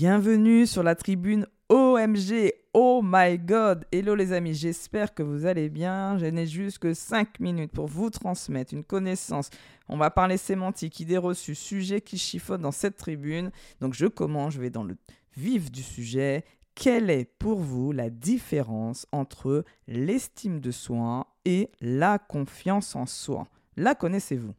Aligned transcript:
Bienvenue 0.00 0.66
sur 0.66 0.82
la 0.82 0.94
tribune 0.94 1.46
OMG. 1.68 2.54
Oh 2.72 3.02
my 3.04 3.38
god. 3.38 3.84
Hello 3.92 4.14
les 4.14 4.32
amis, 4.32 4.54
j'espère 4.54 5.12
que 5.12 5.22
vous 5.22 5.44
allez 5.44 5.68
bien. 5.68 6.16
Je 6.16 6.24
n'ai 6.24 6.46
juste 6.46 6.78
que 6.78 6.94
5 6.94 7.38
minutes 7.38 7.72
pour 7.72 7.86
vous 7.86 8.08
transmettre 8.08 8.72
une 8.72 8.82
connaissance. 8.82 9.50
On 9.90 9.98
va 9.98 10.08
parler 10.08 10.38
sémantique, 10.38 11.00
idées 11.00 11.18
reçues, 11.18 11.54
sujets 11.54 12.00
qui 12.00 12.16
chiffonnent 12.16 12.62
dans 12.62 12.72
cette 12.72 12.96
tribune. 12.96 13.50
Donc 13.82 13.92
je 13.92 14.06
commence, 14.06 14.54
je 14.54 14.62
vais 14.62 14.70
dans 14.70 14.84
le 14.84 14.96
vif 15.36 15.70
du 15.70 15.82
sujet. 15.82 16.46
Quelle 16.74 17.10
est 17.10 17.26
pour 17.38 17.60
vous 17.60 17.92
la 17.92 18.08
différence 18.08 19.06
entre 19.12 19.66
l'estime 19.86 20.60
de 20.60 20.70
soi 20.70 21.26
et 21.44 21.68
la 21.82 22.18
confiance 22.18 22.96
en 22.96 23.04
soi? 23.04 23.48
La 23.76 23.94
connaissez-vous? 23.94 24.54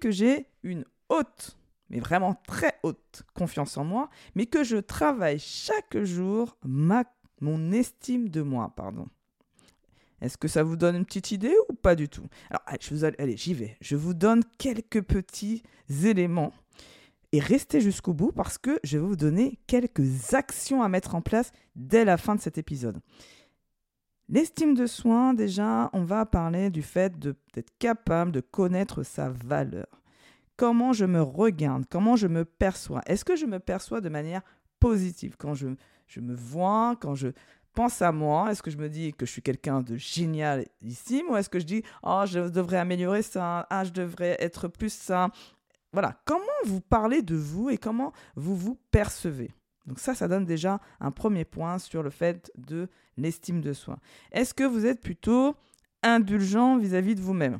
Que 0.00 0.10
j'ai 0.10 0.46
une 0.62 0.84
haute, 1.08 1.56
mais 1.88 2.00
vraiment 2.00 2.34
très 2.46 2.74
haute 2.82 3.22
confiance 3.34 3.76
en 3.76 3.84
moi, 3.84 4.10
mais 4.34 4.46
que 4.46 4.64
je 4.64 4.78
travaille 4.78 5.38
chaque 5.38 6.02
jour 6.02 6.56
ma, 6.64 7.04
mon 7.40 7.70
estime 7.72 8.28
de 8.28 8.42
moi, 8.42 8.72
pardon. 8.74 9.06
Est-ce 10.20 10.36
que 10.36 10.48
ça 10.48 10.62
vous 10.62 10.76
donne 10.76 10.96
une 10.96 11.06
petite 11.06 11.30
idée 11.30 11.54
ou 11.68 11.74
pas 11.74 11.94
du 11.94 12.08
tout? 12.08 12.26
Alors, 12.50 12.62
je 12.80 12.94
vous, 12.94 13.04
allez 13.04 13.36
j'y 13.36 13.54
vais. 13.54 13.76
Je 13.80 13.96
vous 13.96 14.12
donne 14.12 14.42
quelques 14.58 15.02
petits 15.02 15.62
éléments 16.04 16.52
et 17.32 17.40
restez 17.40 17.80
jusqu'au 17.80 18.12
bout 18.12 18.32
parce 18.32 18.58
que 18.58 18.78
je 18.82 18.98
vais 18.98 19.04
vous 19.04 19.16
donner 19.16 19.58
quelques 19.66 20.34
actions 20.34 20.82
à 20.82 20.88
mettre 20.88 21.14
en 21.14 21.22
place 21.22 21.52
dès 21.74 22.04
la 22.04 22.16
fin 22.16 22.34
de 22.34 22.40
cet 22.40 22.58
épisode. 22.58 23.00
L'estime 24.32 24.74
de 24.74 24.86
soi, 24.86 25.32
déjà, 25.34 25.90
on 25.92 26.04
va 26.04 26.24
parler 26.24 26.70
du 26.70 26.82
fait 26.82 27.18
d'être 27.18 27.76
capable 27.80 28.30
de 28.30 28.40
connaître 28.40 29.02
sa 29.02 29.28
valeur. 29.28 29.88
Comment 30.56 30.92
je 30.92 31.04
me 31.04 31.20
regarde, 31.20 31.84
comment 31.90 32.14
je 32.14 32.28
me 32.28 32.44
perçois. 32.44 33.00
Est-ce 33.06 33.24
que 33.24 33.34
je 33.34 33.44
me 33.46 33.58
perçois 33.58 34.00
de 34.00 34.08
manière 34.08 34.42
positive? 34.78 35.34
Quand 35.36 35.54
je, 35.54 35.70
je 36.06 36.20
me 36.20 36.32
vois, 36.32 36.94
quand 37.00 37.16
je 37.16 37.30
pense 37.74 38.02
à 38.02 38.12
moi 38.12 38.52
Est-ce 38.52 38.62
que 38.62 38.70
je 38.70 38.76
me 38.76 38.88
dis 38.88 39.12
que 39.14 39.26
je 39.26 39.32
suis 39.32 39.42
quelqu'un 39.42 39.80
de 39.80 39.96
génial 39.96 40.64
ici? 40.80 41.24
Ou 41.28 41.34
est-ce 41.34 41.50
que 41.50 41.58
je 41.58 41.66
dis 41.66 41.82
oh 42.04 42.22
je 42.24 42.38
devrais 42.48 42.78
améliorer 42.78 43.22
ça, 43.22 43.66
ah 43.68 43.82
je 43.82 43.90
devrais 43.90 44.36
être 44.38 44.68
plus 44.68 44.92
ça? 44.92 45.30
Voilà, 45.92 46.20
comment 46.24 46.44
vous 46.66 46.80
parlez 46.80 47.22
de 47.22 47.34
vous 47.34 47.68
et 47.68 47.78
comment 47.78 48.12
vous 48.36 48.54
vous 48.54 48.78
percevez? 48.92 49.50
Donc 49.90 49.98
ça, 49.98 50.14
ça 50.14 50.28
donne 50.28 50.44
déjà 50.44 50.80
un 51.00 51.10
premier 51.10 51.44
point 51.44 51.80
sur 51.80 52.04
le 52.04 52.10
fait 52.10 52.52
de 52.56 52.88
l'estime 53.16 53.60
de 53.60 53.72
soi. 53.72 53.98
Est-ce 54.30 54.54
que 54.54 54.62
vous 54.62 54.86
êtes 54.86 55.00
plutôt 55.00 55.56
indulgent 56.04 56.78
vis-à-vis 56.78 57.16
de 57.16 57.20
vous-même? 57.20 57.58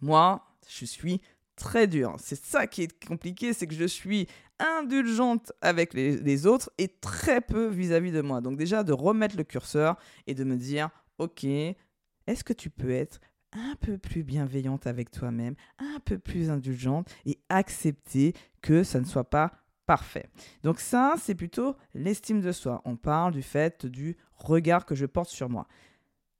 Moi, 0.00 0.42
je 0.66 0.86
suis 0.86 1.20
très 1.56 1.86
dur. 1.86 2.16
C'est 2.18 2.42
ça 2.42 2.66
qui 2.66 2.84
est 2.84 3.04
compliqué, 3.06 3.52
c'est 3.52 3.66
que 3.66 3.74
je 3.74 3.84
suis 3.84 4.28
indulgente 4.58 5.52
avec 5.60 5.92
les, 5.92 6.46
autres 6.46 6.70
et 6.78 6.88
très 6.88 7.42
peu 7.42 7.66
vis-à-vis 7.66 8.12
de 8.12 8.22
moi. 8.22 8.40
Donc 8.40 8.56
déjà, 8.56 8.82
de 8.82 8.94
remettre 8.94 9.36
le 9.36 9.44
curseur 9.44 9.98
et 10.26 10.32
de 10.32 10.44
me 10.44 10.56
dire, 10.56 10.88
ok, 11.18 11.44
est-ce 11.44 12.44
que 12.44 12.54
tu 12.54 12.70
peux 12.70 12.92
être 12.92 13.20
un 13.52 13.76
peu 13.78 13.98
plus 13.98 14.22
bienveillante 14.22 14.86
avec 14.86 15.10
toi-même, 15.10 15.54
un 15.80 16.00
peu 16.00 16.18
plus 16.18 16.48
indulgente 16.48 17.10
et 17.26 17.38
accepter 17.50 18.32
que 18.62 18.84
ça 18.84 19.00
ne 19.00 19.04
soit 19.04 19.28
pas 19.28 19.52
Parfait. 19.90 20.28
Donc 20.62 20.78
ça, 20.78 21.14
c'est 21.18 21.34
plutôt 21.34 21.74
l'estime 21.94 22.40
de 22.40 22.52
soi. 22.52 22.80
On 22.84 22.94
parle 22.94 23.32
du 23.32 23.42
fait 23.42 23.86
du 23.86 24.16
regard 24.36 24.86
que 24.86 24.94
je 24.94 25.04
porte 25.04 25.30
sur 25.30 25.48
moi. 25.48 25.66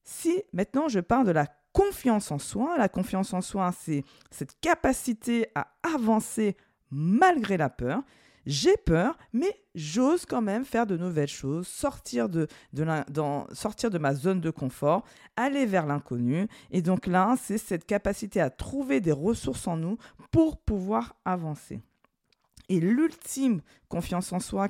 Si 0.05 0.45
maintenant 0.53 0.87
je 0.87 1.01
parle 1.01 1.27
de 1.27 1.33
la 1.33 1.49
confiance 1.73 2.31
en 2.31 2.39
soi, 2.39 2.79
la 2.79 2.89
confiance 2.89 3.35
en 3.35 3.41
soi, 3.41 3.73
c'est 3.77 4.05
cette 4.31 4.61
capacité 4.61 5.49
à 5.57 5.67
avancer 5.83 6.57
malgré 6.93 7.57
la 7.57 7.71
peur. 7.71 8.05
J'ai 8.47 8.77
peur, 8.77 9.19
mais 9.33 9.61
j'ose 9.75 10.27
quand 10.27 10.43
même 10.43 10.65
faire 10.65 10.87
de 10.87 10.97
nouvelles 10.97 11.27
choses, 11.27 11.67
sortir 11.67 12.29
de, 12.29 12.47
sortir 13.53 13.91
de 13.91 13.99
ma 13.99 14.15
zone 14.15 14.41
de 14.41 14.51
confort, 14.51 15.03
aller 15.35 15.67
vers 15.67 15.87
l'inconnu. 15.87 16.47
Et 16.71 16.83
donc 16.83 17.09
là, 17.09 17.35
c'est 17.43 17.59
cette 17.59 17.85
capacité 17.85 18.41
à 18.41 18.49
trouver 18.49 19.01
des 19.01 19.11
ressources 19.11 19.67
en 19.67 19.77
nous 19.77 19.99
pour 20.31 20.57
pouvoir 20.57 21.17
avancer. 21.25 21.81
Et 22.69 22.81
l'ultime 22.81 23.63
confiance 23.89 24.33
en 24.33 24.41
soi 24.41 24.69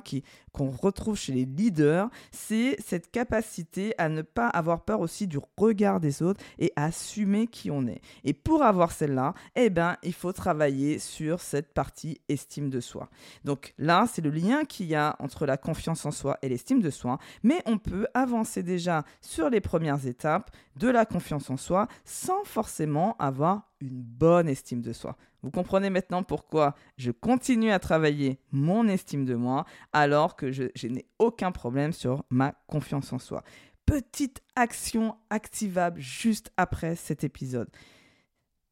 qu'on 0.51 0.71
retrouve 0.71 1.15
chez 1.15 1.31
les 1.31 1.45
leaders, 1.45 2.09
c'est 2.31 2.75
cette 2.81 3.11
capacité 3.11 3.93
à 3.97 4.09
ne 4.09 4.23
pas 4.23 4.47
avoir 4.47 4.83
peur 4.83 4.99
aussi 4.99 5.27
du 5.27 5.39
regard 5.57 5.99
des 5.99 6.23
autres 6.23 6.41
et 6.57 6.73
à 6.75 6.85
assumer 6.85 7.47
qui 7.47 7.69
on 7.69 7.85
est. 7.87 8.01
Et 8.23 8.33
pour 8.33 8.63
avoir 8.63 8.91
celle-là, 8.91 9.33
eh 9.55 9.69
ben, 9.69 9.95
il 10.03 10.13
faut 10.13 10.33
travailler 10.33 10.97
sur 10.97 11.39
cette 11.39 11.73
partie 11.73 12.19
estime 12.27 12.69
de 12.69 12.79
soi. 12.79 13.09
Donc 13.45 13.73
là, 13.77 14.07
c'est 14.11 14.23
le 14.23 14.31
lien 14.31 14.65
qu'il 14.65 14.87
y 14.87 14.95
a 14.95 15.15
entre 15.19 15.45
la 15.45 15.57
confiance 15.57 16.05
en 16.05 16.11
soi 16.11 16.37
et 16.41 16.49
l'estime 16.49 16.81
de 16.81 16.89
soi, 16.89 17.19
mais 17.43 17.61
on 17.65 17.77
peut 17.77 18.07
avancer 18.13 18.63
déjà 18.63 19.03
sur 19.21 19.49
les 19.49 19.61
premières 19.61 20.07
étapes 20.07 20.49
de 20.75 20.87
la 20.87 21.05
confiance 21.05 21.49
en 21.49 21.57
soi 21.57 21.87
sans 22.05 22.43
forcément 22.43 23.15
avoir 23.19 23.71
une 23.81 24.01
bonne 24.01 24.47
estime 24.47 24.81
de 24.81 24.93
soi. 24.93 25.15
Vous 25.43 25.51
comprenez 25.51 25.89
maintenant 25.89 26.23
pourquoi 26.23 26.75
je 26.97 27.11
continue 27.11 27.71
à 27.71 27.79
travailler 27.79 28.39
mon 28.51 28.87
estime 28.87 29.25
de 29.25 29.35
moi 29.35 29.65
alors 29.91 30.35
que 30.35 30.51
je, 30.51 30.87
n'ai 30.87 31.05
aucun 31.17 31.51
problème 31.51 31.93
sur 31.93 32.23
ma 32.29 32.53
confiance 32.67 33.11
en 33.11 33.19
soi. 33.19 33.43
Petite 33.85 34.41
action 34.55 35.17
activable 35.29 35.99
juste 35.99 36.51
après 36.57 36.95
cet 36.95 37.23
épisode. 37.23 37.69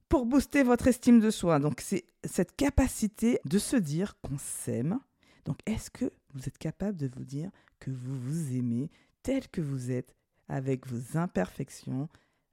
Pour 0.09 0.25
booster 0.25 0.63
votre 0.63 0.88
estime 0.88 1.19
de 1.19 1.31
soi, 1.31 1.59
donc 1.59 1.81
c'est 1.81 2.06
cette 2.24 2.56
capacité 2.56 3.40
de 3.46 3.58
se 3.58 3.75
dire 3.75 4.16
qu'on 4.22 4.38
s'aime. 4.38 5.00
Donc 5.46 5.58
est-ce 5.66 5.90
que 5.90 6.12
vous 6.34 6.47
êtes 6.47 6.58
capable 6.58 6.97
de 6.97 7.09
vous 7.16 7.25
dire 7.25 7.50
que 7.79 7.90
vous 7.91 8.19
vous 8.19 8.56
aimez 8.56 8.90
tel 9.24 9.47
que 9.47 9.62
vous 9.62 9.91
êtes 9.91 10.16
avec 10.47 10.88
vos 10.88 11.18
imperfections, 11.18 12.09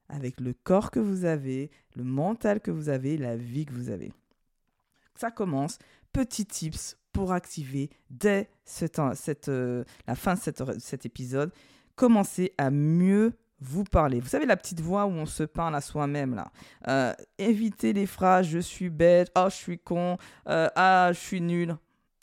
avec 0.09 0.41
le 0.41 0.53
corps 0.53 0.91
que 0.91 1.01
vous 1.01 1.25
avez, 1.25 1.71
le 1.95 2.05
mental 2.05 2.61
que 2.61 2.71
vous 2.71 2.89
avez, 2.89 3.17
la 3.17 3.37
vie 3.37 3.67
que 3.67 3.73
vous 3.73 3.91
avez. 3.91 4.13
Ça 5.15 5.31
commence, 5.31 5.79
petits 6.13 6.47
tips 6.47 6.97
pour 7.13 7.33
activer 7.33 7.91
dès 8.11 8.49
cette, 8.65 8.99
euh, 9.49 9.85
la 10.07 10.15
fin 10.15 10.35
de 10.35 10.79
cet 10.79 11.07
épisode. 11.07 11.51
Commencez 11.95 12.53
à 12.59 12.71
mieux 12.71 13.33
vous 13.61 13.85
parler. 13.85 14.21
Vous 14.21 14.29
savez 14.29 14.47
la 14.47 14.57
petite 14.57 14.81
voix 14.81 15.07
où 15.07 15.11
on 15.11 15.27
se 15.27 15.43
parle 15.43 15.75
à 15.75 15.81
soi-même 15.81 16.35
là. 16.35 16.51
Euh, 16.89 17.15
évitez 17.39 17.93
les 17.93 18.07
phrases 18.07 18.47
je 18.47 18.59
suis 18.59 18.91
bête, 18.91 19.31
oh 19.37 19.47
je 19.49 19.55
suis 19.55 19.79
con, 19.79 20.19
euh, 20.49 20.69
ah 20.77 21.11
je 21.13 21.19
suis 21.19 21.41
nul. 21.41 21.77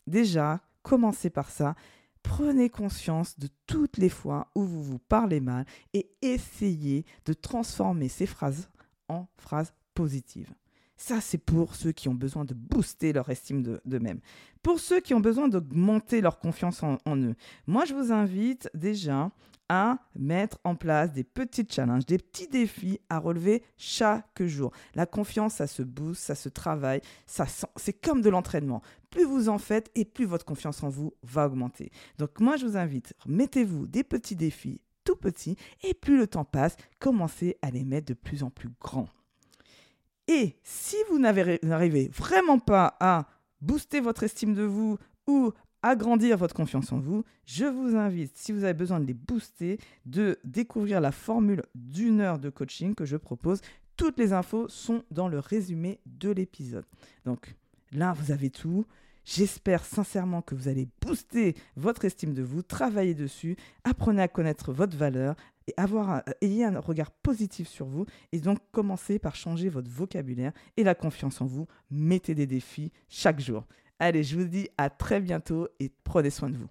Déjà, 0.06 0.60
commencez 0.84 1.30
par 1.30 1.50
ça. 1.50 1.76
Prenez 2.24 2.70
conscience 2.70 3.38
de 3.38 3.50
toutes 3.68 3.98
les 3.98 4.10
fois 4.10 4.50
où 4.56 4.64
vous 4.64 4.82
vous 4.82 5.00
parlez 5.00 5.40
mal 5.40 5.66
et 5.94 6.10
essayez 6.22 7.06
de 7.26 7.34
transformer 7.34 8.10
ces 8.10 8.26
phrases 8.26 8.70
en 9.08 9.28
phrases 9.38 9.74
positives. 9.94 10.54
Ça, 10.96 11.22
c'est 11.22 11.38
pour 11.38 11.76
ceux 11.76 11.92
qui 11.92 12.08
ont 12.08 12.14
besoin 12.14 12.46
de 12.46 12.54
booster 12.54 13.14
leur 13.14 13.30
estime 13.30 13.64
d'eux-mêmes. 13.86 14.20
Pour 14.62 14.80
ceux 14.80 15.00
qui 15.00 15.14
ont 15.14 15.20
besoin 15.20 15.48
d'augmenter 15.48 16.22
leur 16.22 16.40
confiance 16.40 16.84
en, 16.84 16.98
eux, 17.18 17.36
moi, 17.68 17.86
je 17.86 17.94
vous 17.94 18.12
invite 18.12 18.70
déjà 18.74 19.32
à 19.70 19.98
mettre 20.16 20.60
en 20.64 20.76
place 20.76 21.14
des 21.14 21.24
petits 21.24 21.66
challenges, 21.68 22.06
des 22.06 22.18
petits 22.18 22.48
défis 22.48 23.00
à 23.10 23.18
relever 23.18 23.64
chaque 23.78 24.44
jour. 24.44 24.72
La 24.94 25.06
confiance, 25.06 25.56
ça 25.56 25.68
se 25.68 25.82
booste, 25.82 26.22
ça 26.22 26.36
se 26.36 26.50
travaille, 26.50 27.02
ça 27.26 27.46
c'est 27.78 27.94
comme 27.94 28.22
de 28.22 28.30
l'entraînement. 28.30 28.82
Plus 29.10 29.24
vous 29.24 29.50
en 29.50 29.58
faites 29.58 29.90
et 29.96 30.06
plus 30.06 30.26
votre 30.26 30.46
confiance 30.46 30.84
en 30.84 30.90
vous 30.90 31.14
va 31.24 31.48
augmenter. 31.48 31.92
Donc 32.18 32.40
moi, 32.40 32.56
je 32.58 32.66
vous 32.66 32.78
invite, 32.78 33.14
mettez-vous 33.26 33.88
des 33.88 34.04
petits 34.04 34.36
défis 34.36 34.82
tout 35.04 35.16
petits 35.16 35.58
et 35.84 35.94
plus 35.94 36.18
le 36.18 36.28
temps 36.28 36.46
passe, 36.46 36.78
commencez 37.00 37.58
à 37.62 37.72
les 37.72 37.84
mettre 37.84 38.08
de 38.08 38.14
plus 38.14 38.44
en 38.44 38.50
plus 38.50 38.70
grands. 38.80 39.10
Et 40.28 40.56
si 40.64 40.96
vous 41.10 41.20
n'arrivez 41.20 42.08
vraiment 42.10 42.60
pas 42.60 42.96
à 43.00 43.28
booster 43.62 44.00
votre 44.00 44.24
estime 44.24 44.54
de 44.54 44.64
vous 44.64 44.98
ou 45.28 45.52
agrandir 45.82 46.38
votre 46.38 46.56
confiance 46.56 46.92
en 46.92 47.00
vous, 47.00 47.24
je 47.46 47.66
vous 47.66 47.96
invite, 47.98 48.38
si 48.38 48.52
vous 48.52 48.64
avez 48.64 48.74
besoin 48.74 49.00
de 49.00 49.06
les 49.06 49.14
booster, 49.14 49.80
de 50.06 50.40
découvrir 50.46 51.02
la 51.02 51.12
formule 51.12 51.64
d'une 51.76 52.22
heure 52.22 52.40
de 52.40 52.50
coaching 52.50 52.96
que 52.96 53.06
je 53.06 53.18
propose. 53.18 53.60
Toutes 53.98 54.18
les 54.18 54.34
infos 54.34 54.68
sont 54.70 55.04
dans 55.12 55.28
le 55.28 55.40
résumé 55.40 56.00
de 56.06 56.32
l'épisode. 56.32 56.86
Donc 57.26 57.56
là, 57.92 58.14
vous 58.14 58.32
avez 58.32 58.50
tout. 58.50 58.86
J'espère 59.26 59.86
sincèrement 59.86 60.42
que 60.42 60.56
vous 60.56 60.68
allez 60.68 60.88
booster 61.02 61.56
votre 61.78 62.04
estime 62.04 62.34
de 62.34 62.44
vous, 62.44 62.62
travailler 62.62 63.14
dessus, 63.14 63.56
apprenez 63.84 64.22
à 64.22 64.28
connaître 64.28 64.74
votre 64.74 64.98
valeur 64.98 65.36
et 65.68 65.74
avoir 65.78 66.24
ayez 66.42 66.66
un 66.66 66.80
regard 66.80 67.12
positif 67.12 67.68
sur 67.68 67.86
vous 67.86 68.06
et 68.32 68.40
donc 68.40 68.60
commencez 68.72 69.20
par 69.20 69.36
changer 69.36 69.70
votre 69.70 69.90
vocabulaire 69.90 70.54
et 70.78 70.84
la 70.84 70.96
confiance 70.96 71.42
en 71.42 71.46
vous. 71.46 71.68
Mettez 71.92 72.36
des 72.36 72.48
défis 72.48 72.92
chaque 73.10 73.40
jour. 73.40 73.66
Allez, 74.00 74.24
je 74.24 74.38
vous 74.38 74.46
dis 74.46 74.68
à 74.78 74.90
très 74.90 75.22
bientôt 75.22 75.68
et 75.80 75.92
prenez 76.04 76.30
soin 76.30 76.50
de 76.50 76.58
vous. 76.58 76.70